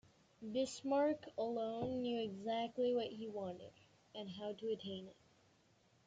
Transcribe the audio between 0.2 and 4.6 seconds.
Bismarck alone knew exactly what he wanted, and how